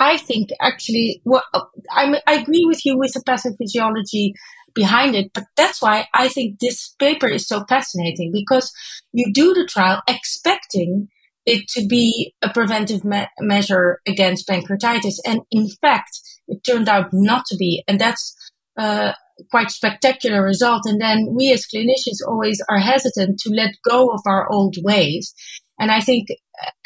I 0.00 0.16
think 0.16 0.48
actually, 0.60 1.20
well, 1.24 1.42
I, 1.90 2.20
I 2.26 2.34
agree 2.34 2.64
with 2.64 2.84
you 2.86 2.98
with 2.98 3.12
the 3.12 3.20
pathophysiology 3.20 4.32
behind 4.74 5.14
it, 5.14 5.30
but 5.34 5.44
that's 5.56 5.82
why 5.82 6.06
I 6.14 6.28
think 6.28 6.58
this 6.58 6.94
paper 6.98 7.28
is 7.28 7.46
so 7.46 7.64
fascinating 7.68 8.32
because 8.32 8.72
you 9.12 9.30
do 9.32 9.52
the 9.52 9.66
trial 9.66 10.00
expecting 10.08 11.08
it 11.44 11.68
to 11.68 11.86
be 11.86 12.34
a 12.42 12.48
preventive 12.48 13.04
me- 13.04 13.26
measure 13.40 14.00
against 14.06 14.48
pancreatitis, 14.48 15.16
and 15.26 15.40
in 15.50 15.68
fact, 15.80 16.18
it 16.48 16.60
turned 16.64 16.88
out 16.88 17.10
not 17.12 17.44
to 17.46 17.56
be, 17.56 17.84
and 17.86 18.00
that's 18.00 18.34
uh, 18.78 19.12
quite 19.50 19.70
spectacular 19.70 20.42
result. 20.42 20.82
And 20.86 21.00
then 21.00 21.28
we 21.30 21.52
as 21.52 21.66
clinicians 21.72 22.26
always 22.26 22.62
are 22.68 22.78
hesitant 22.78 23.38
to 23.40 23.50
let 23.50 23.70
go 23.88 24.08
of 24.08 24.20
our 24.26 24.50
old 24.50 24.76
ways. 24.82 25.34
And 25.80 25.90
I 25.90 26.00
think. 26.00 26.28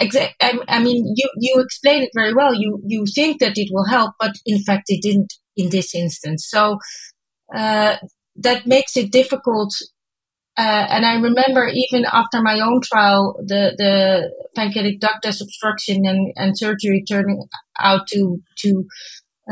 I, 0.01 0.59
I, 0.69 0.81
mean, 0.81 1.15
you 1.17 1.29
you 1.41 1.61
explain 1.61 2.05
it 2.05 2.11
very 2.15 2.33
well. 2.33 2.55
You 2.55 2.81
you 2.87 3.05
think 3.13 3.41
that 3.41 3.59
it 3.59 3.69
will 3.73 3.89
help, 3.89 4.13
but 4.21 4.31
in 4.47 4.63
fact, 4.63 4.85
it 4.87 5.03
didn't 5.03 5.33
in 5.57 5.71
this 5.71 5.95
instance. 5.97 6.47
So 6.49 6.79
uh, 7.55 7.97
that 8.37 8.67
makes 8.67 8.97
it 8.97 9.11
difficult. 9.11 9.75
Uh, 10.57 10.87
and 10.89 11.05
I 11.05 11.17
remember 11.17 11.67
even 11.67 12.05
after 12.13 12.41
my 12.41 12.61
own 12.61 12.81
trial, 12.83 13.37
the 13.45 13.75
the 13.77 14.31
pancreatic 14.55 15.01
duct 15.01 15.27
obstruction 15.27 16.07
and, 16.07 16.33
and 16.37 16.57
surgery 16.57 17.03
turning 17.09 17.43
out 17.81 18.07
to 18.13 18.41
to 18.59 18.85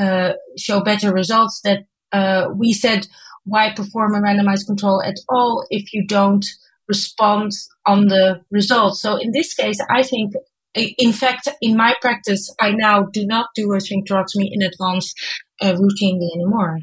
uh, 0.00 0.32
show 0.56 0.82
better 0.82 1.12
results. 1.12 1.60
That 1.64 1.80
uh, 2.12 2.50
we 2.56 2.72
said, 2.72 3.08
why 3.44 3.72
perform 3.72 4.14
a 4.14 4.20
randomized 4.20 4.66
control 4.66 5.02
at 5.02 5.16
all 5.28 5.66
if 5.70 5.92
you 5.92 6.06
don't 6.06 6.46
respond 6.88 7.52
on 7.86 8.06
the 8.08 8.40
results. 8.50 9.00
So 9.00 9.16
in 9.16 9.32
this 9.32 9.54
case, 9.54 9.78
I 9.90 10.02
think, 10.02 10.34
in 10.74 11.12
fact, 11.12 11.48
in 11.60 11.76
my 11.76 11.94
practice, 12.00 12.54
I 12.60 12.72
now 12.72 13.02
do 13.02 13.26
not 13.26 13.46
do 13.54 13.72
a 13.72 13.76
sphincterotomy 13.76 14.48
in 14.50 14.62
advance 14.62 15.14
uh, 15.60 15.72
routinely 15.74 16.28
anymore. 16.34 16.78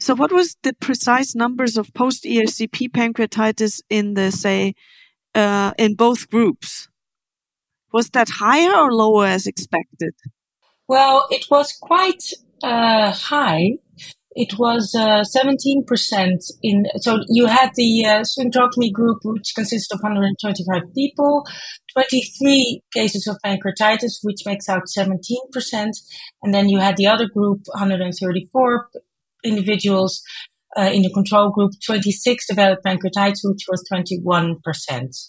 So, 0.00 0.14
what 0.14 0.32
was 0.32 0.56
the 0.62 0.72
precise 0.72 1.34
numbers 1.34 1.76
of 1.76 1.92
post 1.94 2.24
ERCP 2.24 2.90
pancreatitis 2.90 3.80
in 3.88 4.14
the 4.14 4.32
say 4.32 4.74
uh, 5.34 5.72
in 5.78 5.94
both 5.94 6.30
groups? 6.30 6.88
Was 7.92 8.10
that 8.10 8.28
higher 8.28 8.74
or 8.74 8.92
lower 8.92 9.26
as 9.26 9.46
expected? 9.46 10.14
Well, 10.88 11.26
it 11.30 11.46
was 11.50 11.72
quite 11.80 12.32
uh, 12.62 13.12
high 13.12 13.78
it 14.34 14.58
was 14.58 14.94
uh, 14.94 15.22
17% 15.22 16.52
in, 16.62 16.86
so 16.96 17.20
you 17.28 17.46
had 17.46 17.70
the 17.76 18.04
uh, 18.04 18.20
sphincterotomy 18.22 18.92
group, 18.92 19.18
which 19.22 19.52
consists 19.54 19.92
of 19.92 20.00
125 20.00 20.82
people, 20.94 21.44
23 21.92 22.82
cases 22.92 23.26
of 23.28 23.36
pancreatitis, 23.44 24.18
which 24.22 24.40
makes 24.44 24.68
out 24.68 24.82
17%. 24.96 25.90
And 26.42 26.52
then 26.52 26.68
you 26.68 26.80
had 26.80 26.96
the 26.96 27.06
other 27.06 27.28
group, 27.28 27.60
134 27.66 28.88
individuals 29.44 30.22
uh, 30.76 30.90
in 30.92 31.02
the 31.02 31.12
control 31.12 31.50
group, 31.50 31.72
26 31.86 32.48
developed 32.48 32.84
pancreatitis, 32.84 33.40
which 33.44 33.66
was 33.68 33.86
21%. 33.92 34.56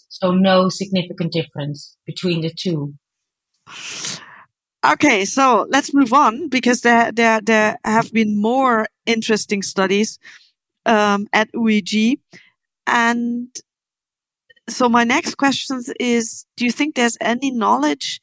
So 0.08 0.32
no 0.32 0.68
significant 0.68 1.32
difference 1.32 1.96
between 2.04 2.40
the 2.40 2.52
two. 2.52 2.94
Okay, 4.92 5.24
so 5.24 5.66
let's 5.68 5.92
move 5.92 6.12
on 6.12 6.48
because 6.48 6.82
there 6.82 7.10
there 7.10 7.40
there 7.40 7.76
have 7.84 8.12
been 8.12 8.40
more 8.40 8.86
interesting 9.04 9.62
studies 9.62 10.18
um, 10.84 11.26
at 11.32 11.50
UEG, 11.52 12.20
and 12.86 13.48
so 14.68 14.88
my 14.88 15.02
next 15.02 15.34
question 15.36 15.82
is: 15.98 16.46
Do 16.56 16.64
you 16.64 16.70
think 16.70 16.94
there's 16.94 17.18
any 17.20 17.50
knowledge 17.50 18.20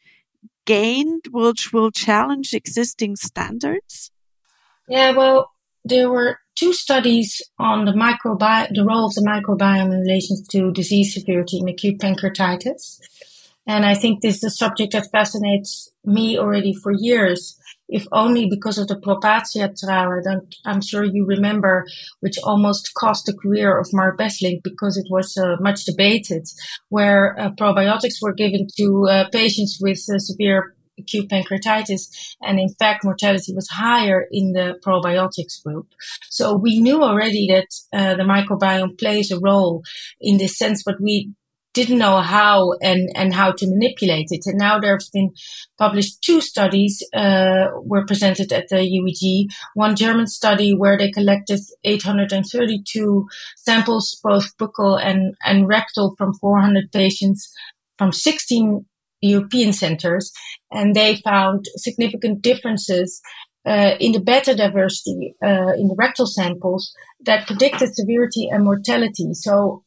gained 0.66 1.26
which 1.32 1.74
will 1.74 1.92
challenge 1.92 2.54
existing 2.54 3.18
standards? 3.18 4.12
Yeah, 4.88 5.12
well, 5.12 5.52
there 5.84 6.10
were 6.10 6.40
two 6.56 6.72
studies 6.72 7.42
on 7.60 7.84
the 7.84 7.92
microbiome, 7.92 8.74
the 8.74 8.86
role 8.86 9.08
of 9.08 9.16
the 9.16 9.22
microbiome 9.22 9.92
in 9.94 10.00
relation 10.02 10.38
to 10.52 10.72
disease 10.72 11.14
severity 11.14 11.60
in 11.60 11.68
acute 11.68 12.00
pancreatitis. 12.00 13.00
And 13.66 13.86
I 13.86 13.96
think 13.96 14.22
this 14.22 14.38
is 14.38 14.44
a 14.44 14.50
subject 14.50 14.94
that 14.94 15.12
fascinates 15.12 15.92
me 16.04 16.38
already 16.38 16.74
for 16.74 16.92
years, 16.92 17.58
if 17.88 18.06
only 18.12 18.48
because 18.50 18.78
of 18.78 18.88
the 18.88 19.00
PROPATRIA 19.00 19.74
trial 19.80 20.22
that 20.24 20.42
I'm 20.66 20.82
sure 20.82 21.04
you 21.04 21.26
remember, 21.26 21.86
which 22.20 22.38
almost 22.44 22.94
cost 22.94 23.26
the 23.26 23.34
career 23.34 23.78
of 23.80 23.88
Marc 23.94 24.20
Besselink 24.20 24.64
because 24.64 24.98
it 24.98 25.08
was 25.10 25.38
uh, 25.38 25.56
much 25.62 25.86
debated, 25.86 26.46
where 26.90 27.40
uh, 27.40 27.52
probiotics 27.52 28.22
were 28.22 28.34
given 28.34 28.68
to 28.78 29.08
uh, 29.10 29.30
patients 29.32 29.80
with 29.82 30.00
uh, 30.14 30.20
severe 30.20 30.76
acute 31.00 31.30
pancreatitis. 31.30 32.36
And 32.42 32.60
in 32.60 32.70
fact, 32.70 33.04
mortality 33.04 33.54
was 33.54 33.70
higher 33.70 34.26
in 34.32 34.54
the 34.54 34.80
probiotics 34.86 35.64
group. 35.64 35.88
So 36.30 36.56
we 36.56 36.80
knew 36.82 37.02
already 37.02 37.48
that 37.48 37.68
uh, 37.98 38.16
the 38.16 38.24
microbiome 38.24 39.00
plays 39.00 39.32
a 39.32 39.40
role 39.40 39.84
in 40.20 40.38
this 40.38 40.58
sense, 40.58 40.84
but 40.86 41.02
we 41.02 41.34
didn't 41.74 41.98
know 41.98 42.22
how 42.22 42.74
and, 42.82 43.10
and 43.16 43.34
how 43.34 43.52
to 43.52 43.68
manipulate 43.68 44.28
it. 44.30 44.46
And 44.46 44.58
now 44.58 44.80
there 44.80 44.94
have 44.94 45.12
been 45.12 45.34
published 45.78 46.22
two 46.22 46.40
studies, 46.40 47.04
uh, 47.14 47.68
were 47.82 48.06
presented 48.06 48.54
at 48.54 48.70
the 48.70 48.78
UEG. 48.78 49.52
One 49.74 49.96
German 49.96 50.28
study 50.28 50.74
where 50.74 50.98
they 50.98 51.12
collected 51.12 51.60
832 51.84 53.28
samples, 53.58 54.20
both 54.24 54.56
buccal 54.58 55.04
and, 55.04 55.36
and 55.44 55.68
rectal 55.68 56.16
from 56.18 56.34
400 56.36 56.92
patients 56.92 57.52
from 57.98 58.12
16 58.12 58.86
European 59.22 59.74
centers, 59.74 60.32
and 60.72 60.96
they 60.96 61.16
found 61.16 61.66
significant 61.78 62.42
differences 62.42 63.22
uh, 63.66 63.96
in 64.00 64.12
the 64.12 64.20
beta 64.20 64.54
diversity 64.54 65.36
uh, 65.42 65.72
in 65.78 65.88
the 65.88 65.96
rectal 65.98 66.28
samples 66.28 66.94
that 67.22 67.48
predicted 67.48 67.96
severity 67.96 68.50
and 68.52 68.66
mortality. 68.66 69.34
So 69.34 69.84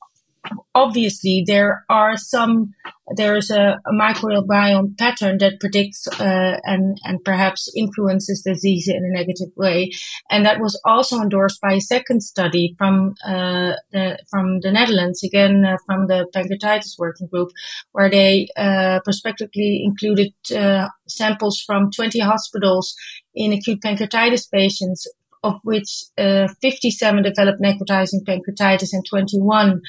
obviously 0.74 1.44
there 1.46 1.84
are 1.88 2.16
some 2.16 2.74
there's 3.14 3.50
a, 3.50 3.78
a 3.86 3.92
microbiome 3.92 4.98
pattern 4.98 5.38
that 5.38 5.60
predicts 5.60 6.08
uh, 6.20 6.58
and 6.64 6.98
and 7.04 7.24
perhaps 7.24 7.72
influences 7.76 8.42
disease 8.42 8.88
in 8.88 9.04
a 9.04 9.14
negative 9.16 9.48
way, 9.56 9.90
and 10.28 10.44
that 10.44 10.60
was 10.60 10.80
also 10.84 11.20
endorsed 11.20 11.60
by 11.60 11.74
a 11.74 11.80
second 11.80 12.20
study 12.22 12.74
from 12.76 13.14
uh, 13.24 13.74
the, 13.92 14.18
from 14.28 14.60
the 14.60 14.72
Netherlands, 14.72 15.22
again 15.22 15.64
uh, 15.64 15.76
from 15.86 16.08
the 16.08 16.26
pancreatitis 16.34 16.98
working 16.98 17.28
group, 17.28 17.50
where 17.92 18.10
they 18.10 18.48
uh, 18.56 18.98
prospectively 19.04 19.82
included 19.84 20.32
uh, 20.54 20.88
samples 21.06 21.60
from 21.60 21.90
20 21.92 22.18
hospitals 22.18 22.94
in 23.34 23.52
acute 23.52 23.80
pancreatitis 23.84 24.50
patients 24.50 25.06
of 25.44 25.54
which 25.62 26.04
uh, 26.18 26.48
57 26.60 27.22
developed 27.22 27.60
necrotizing 27.60 28.24
pancreatitis 28.26 28.92
and 28.92 29.04
21 29.08 29.80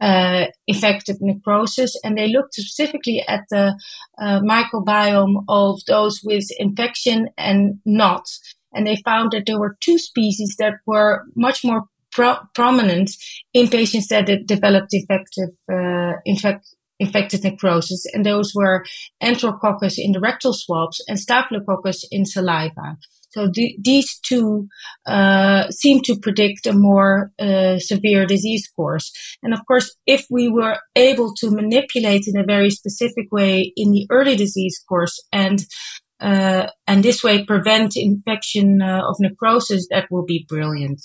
uh, 0.00 0.46
infective 0.66 1.16
necrosis, 1.20 1.98
and 2.04 2.16
they 2.16 2.28
looked 2.28 2.54
specifically 2.54 3.24
at 3.26 3.44
the 3.50 3.78
uh, 4.20 4.40
microbiome 4.40 5.44
of 5.48 5.84
those 5.86 6.20
with 6.22 6.46
infection 6.58 7.28
and 7.36 7.80
not. 7.84 8.28
And 8.72 8.86
they 8.86 8.96
found 8.96 9.32
that 9.32 9.44
there 9.46 9.58
were 9.58 9.76
two 9.80 9.98
species 9.98 10.56
that 10.58 10.74
were 10.86 11.24
much 11.34 11.64
more 11.64 11.84
pro- 12.12 12.38
prominent 12.54 13.10
in 13.52 13.68
patients 13.68 14.08
that 14.08 14.46
developed 14.46 14.92
infective 14.92 15.50
uh, 15.72 16.12
infect 16.24 16.66
infected 17.00 17.44
necrosis, 17.44 18.04
and 18.12 18.26
those 18.26 18.52
were 18.54 18.84
Enterococcus 19.22 19.98
in 19.98 20.12
the 20.12 20.20
rectal 20.20 20.52
swabs 20.52 21.02
and 21.06 21.18
Staphylococcus 21.18 22.04
in 22.10 22.24
saliva. 22.26 22.96
So 23.30 23.48
these 23.78 24.18
two 24.20 24.68
uh, 25.06 25.70
seem 25.70 26.00
to 26.02 26.18
predict 26.18 26.66
a 26.66 26.72
more 26.72 27.30
uh, 27.38 27.78
severe 27.78 28.26
disease 28.26 28.68
course. 28.74 29.12
And 29.42 29.52
of 29.52 29.60
course, 29.66 29.94
if 30.06 30.26
we 30.30 30.48
were 30.48 30.78
able 30.96 31.34
to 31.36 31.50
manipulate 31.50 32.26
in 32.26 32.38
a 32.38 32.44
very 32.44 32.70
specific 32.70 33.30
way 33.30 33.72
in 33.76 33.92
the 33.92 34.06
early 34.10 34.36
disease 34.36 34.82
course 34.88 35.22
and 35.32 35.64
uh, 36.20 36.66
and 36.88 37.04
this 37.04 37.22
way 37.22 37.44
prevent 37.44 37.96
infection 37.96 38.82
uh, 38.82 39.02
of 39.08 39.14
necrosis, 39.20 39.86
that 39.90 40.10
will 40.10 40.24
be 40.24 40.44
brilliant. 40.48 41.00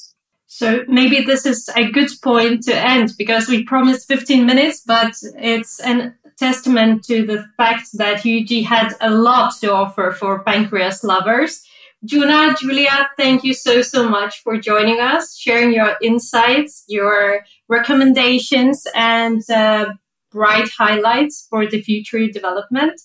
So 0.48 0.84
maybe 0.88 1.22
this 1.22 1.46
is 1.46 1.70
a 1.76 1.90
good 1.92 2.10
point 2.24 2.64
to 2.64 2.76
end 2.76 3.14
because 3.18 3.48
we 3.48 3.64
promised 3.64 4.08
15 4.08 4.46
minutes, 4.46 4.82
but 4.86 5.14
it's 5.36 5.80
a 5.82 6.14
testament 6.38 7.04
to 7.06 7.26
the 7.26 7.46
fact 7.58 7.90
that 7.94 8.24
UEG 8.24 8.66
had 8.66 8.94
a 9.02 9.10
lot 9.10 9.54
to 9.62 9.74
offer 9.74 10.12
for 10.12 10.44
pancreas 10.44 11.04
lovers. 11.04 11.64
Djuna, 12.06 12.58
Julia, 12.58 13.10
thank 13.18 13.44
you 13.44 13.54
so, 13.54 13.82
so 13.82 14.10
much 14.10 14.42
for 14.44 14.58
joining 14.58 15.00
us, 15.00 15.38
sharing 15.38 15.74
your 15.74 15.96
insights, 16.02 16.84
your 16.88 17.46
recommendations, 17.70 18.86
and 18.94 19.42
uh, 19.50 19.94
bright 20.32 20.70
highlights 20.78 21.48
for 21.50 21.66
the 21.66 21.82
future 21.82 22.28
development. 22.28 23.00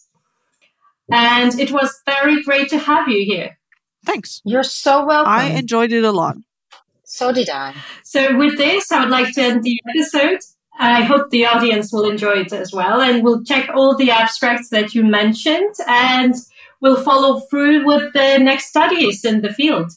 And 1.12 1.58
it 1.60 1.70
was 1.70 2.02
very 2.06 2.42
great 2.42 2.68
to 2.70 2.78
have 2.78 3.08
you 3.08 3.24
here. 3.24 3.58
Thanks. 4.04 4.42
You're 4.44 4.64
so 4.64 5.06
welcome. 5.06 5.32
I 5.32 5.44
enjoyed 5.50 5.92
it 5.92 6.04
a 6.04 6.12
lot. 6.12 6.36
So 7.04 7.32
did 7.32 7.48
I. 7.48 7.74
So, 8.02 8.36
with 8.36 8.58
this, 8.58 8.92
I 8.92 9.00
would 9.00 9.10
like 9.10 9.32
to 9.34 9.42
end 9.42 9.62
the 9.62 9.80
episode. 9.88 10.40
I 10.78 11.02
hope 11.02 11.30
the 11.30 11.46
audience 11.46 11.92
will 11.92 12.04
enjoy 12.08 12.40
it 12.40 12.52
as 12.52 12.72
well. 12.72 13.00
And 13.00 13.24
we'll 13.24 13.42
check 13.44 13.70
all 13.74 13.96
the 13.96 14.10
abstracts 14.10 14.68
that 14.70 14.94
you 14.94 15.04
mentioned. 15.04 15.74
And 15.88 16.34
will 16.80 16.96
follow 16.96 17.40
through 17.50 17.84
with 17.86 18.12
the 18.12 18.38
next 18.38 18.66
studies 18.66 19.24
in 19.24 19.42
the 19.42 19.52
field. 19.52 19.90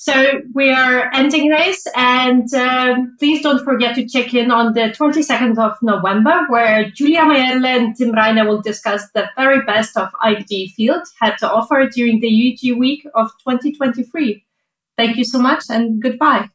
So 0.00 0.40
we 0.54 0.70
are 0.70 1.12
ending 1.12 1.50
this, 1.50 1.86
and 1.94 2.50
um, 2.54 3.16
please 3.18 3.42
don't 3.42 3.62
forget 3.62 3.94
to 3.96 4.08
check 4.08 4.32
in 4.32 4.50
on 4.50 4.72
the 4.72 4.94
22nd 4.98 5.58
of 5.58 5.76
November, 5.82 6.46
where 6.48 6.90
Julia 6.90 7.20
Mayerle 7.20 7.66
and 7.66 7.94
Tim 7.94 8.12
Raine 8.12 8.46
will 8.48 8.62
discuss 8.62 9.02
the 9.14 9.28
very 9.36 9.62
best 9.66 9.98
of 9.98 10.08
IBD 10.24 10.70
field 10.70 11.02
had 11.20 11.36
to 11.40 11.50
offer 11.50 11.86
during 11.94 12.20
the 12.20 12.28
UEG 12.28 12.78
week 12.78 13.06
of 13.14 13.30
2023. 13.46 14.42
Thank 14.96 15.18
you 15.18 15.24
so 15.24 15.38
much, 15.38 15.64
and 15.68 16.00
goodbye. 16.00 16.48